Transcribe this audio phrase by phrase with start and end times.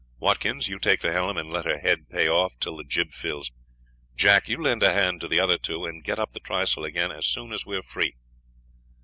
[0.17, 3.51] Watkins, you take the helm and let her head pay off till the jib fills.
[4.15, 7.11] Jack, you lend a hand to the other two, and get up the trysail again
[7.11, 8.15] as soon as we are free."